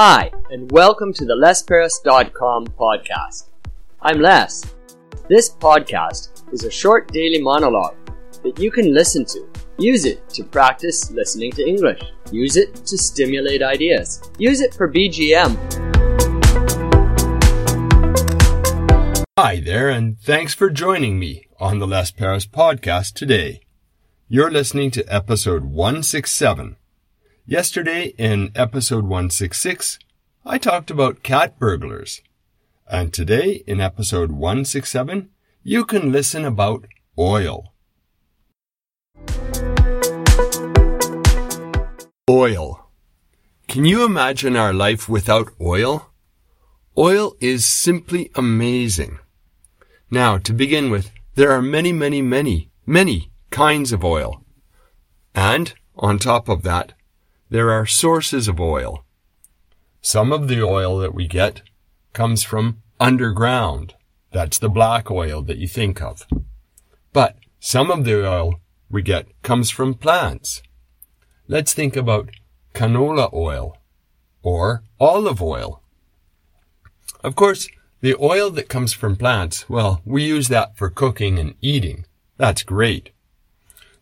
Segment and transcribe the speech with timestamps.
[0.00, 3.48] Hi, and welcome to the LesPerras.com podcast.
[4.00, 4.62] I'm Les.
[5.28, 7.96] This podcast is a short daily monologue
[8.44, 9.44] that you can listen to.
[9.76, 12.00] Use it to practice listening to English.
[12.30, 14.22] Use it to stimulate ideas.
[14.38, 15.58] Use it for BGM.
[19.36, 23.62] Hi there, and thanks for joining me on the Les Perras podcast today.
[24.28, 26.76] You're listening to episode 167
[27.50, 29.98] Yesterday in episode 166,
[30.44, 32.20] I talked about cat burglars.
[32.86, 35.30] And today in episode 167,
[35.62, 36.84] you can listen about
[37.18, 37.72] oil.
[42.28, 42.90] Oil.
[43.66, 46.10] Can you imagine our life without oil?
[46.98, 49.20] Oil is simply amazing.
[50.10, 54.44] Now, to begin with, there are many, many, many, many kinds of oil.
[55.34, 56.92] And, on top of that,
[57.50, 59.04] there are sources of oil.
[60.00, 61.62] Some of the oil that we get
[62.12, 63.94] comes from underground.
[64.32, 66.26] That's the black oil that you think of.
[67.12, 70.62] But some of the oil we get comes from plants.
[71.46, 72.30] Let's think about
[72.74, 73.76] canola oil
[74.42, 75.82] or olive oil.
[77.24, 77.68] Of course,
[78.00, 82.04] the oil that comes from plants, well, we use that for cooking and eating.
[82.36, 83.10] That's great.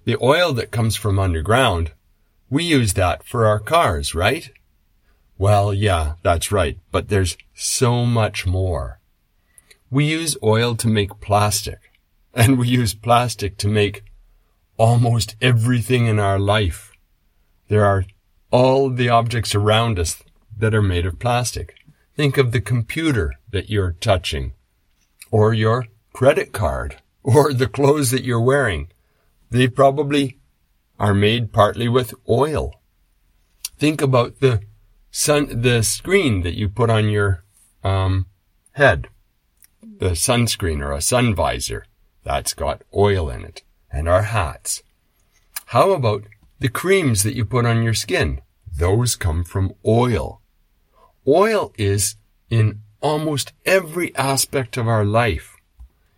[0.05, 1.93] The oil that comes from underground,
[2.49, 4.51] we use that for our cars, right?
[5.39, 9.01] Well, yeah, that's right, but there's so much more.
[9.91, 11.79] We use oil to make plastic,
[12.35, 14.05] and we use plastic to make
[14.77, 16.93] almost everything in our life.
[17.69, 18.05] There are
[18.51, 20.23] all the objects around us
[20.57, 21.75] that are made of plastic.
[22.15, 24.55] Think of the computer that you're touching,
[25.31, 28.89] or your credit card, or the clothes that you're wearing.
[29.51, 30.39] They probably
[30.99, 32.81] are made partly with oil.
[33.79, 34.63] Think about the
[35.11, 37.45] sun, the screen that you put on your
[37.85, 38.27] um,
[38.73, 39.09] head,
[39.83, 41.87] the sunscreen or a sun visor.
[42.25, 44.83] That's got oil in it, and our hats.
[45.67, 46.25] How about
[46.59, 48.41] the creams that you put on your skin?
[48.79, 50.41] Those come from oil.
[51.27, 52.17] Oil is
[52.51, 55.57] in almost every aspect of our life.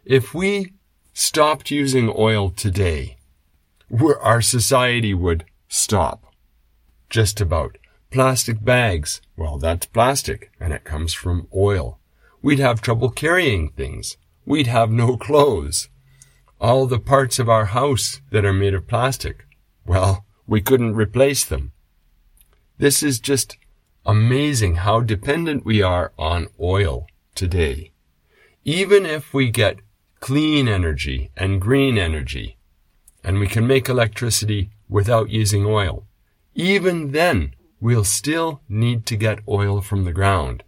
[0.05, 0.73] If we
[1.13, 3.18] stopped using oil today,
[4.21, 6.35] our society would stop.
[7.11, 7.79] Just about.
[8.11, 9.21] Plastic bags.
[9.37, 11.99] Well, that's plastic, and it comes from oil.
[12.43, 14.17] We'd have trouble carrying things.
[14.47, 15.89] We'd have no clothes.
[16.61, 19.47] All the parts of our house that are made of plastic.
[19.87, 21.73] Well, we couldn't replace them.
[22.79, 23.57] This is just
[24.07, 27.93] amazing how dependent we are on oil today.
[28.65, 29.81] Even if we get
[30.21, 32.58] clean energy and green energy,
[33.29, 36.07] and we can make electricity without using oil.
[36.55, 40.63] Even then, we'll still need to get oil from the ground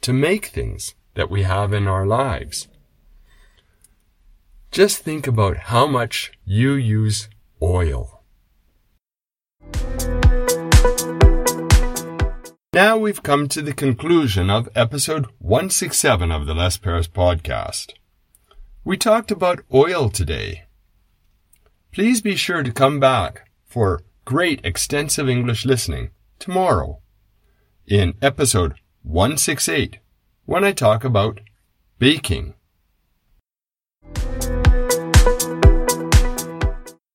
[0.00, 2.68] to make things that we have in our lives.
[4.70, 7.28] Just think about how much you use
[7.60, 8.22] oil.
[12.72, 17.94] Now we've come to the conclusion of episode 167 of the Les Perras podcast.
[18.84, 20.63] We talked about oil today,
[21.94, 26.10] Please be sure to come back for great extensive English listening
[26.40, 26.98] tomorrow
[27.86, 28.74] in episode
[29.04, 30.00] 168
[30.44, 31.38] when I talk about
[32.00, 32.54] baking.